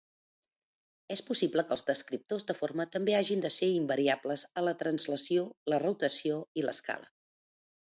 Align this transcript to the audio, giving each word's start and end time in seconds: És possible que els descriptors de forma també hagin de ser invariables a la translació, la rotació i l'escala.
És 1.15 1.21
possible 1.27 1.65
que 1.67 1.75
els 1.79 1.85
descriptors 1.91 2.49
de 2.53 2.57
forma 2.63 2.87
també 2.97 3.17
hagin 3.21 3.45
de 3.45 3.53
ser 3.59 3.71
invariables 3.77 4.49
a 4.63 4.67
la 4.69 4.77
translació, 4.83 5.49
la 5.75 5.85
rotació 5.89 6.45
i 6.63 6.69
l'escala. 6.71 7.19